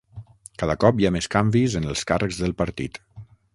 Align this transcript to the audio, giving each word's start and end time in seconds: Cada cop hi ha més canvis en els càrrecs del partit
Cada 0.61 0.75
cop 0.83 1.01
hi 1.01 1.07
ha 1.09 1.11
més 1.17 1.27
canvis 1.35 1.77
en 1.81 1.87
els 1.93 2.03
càrrecs 2.13 2.43
del 2.45 2.57
partit 2.65 3.01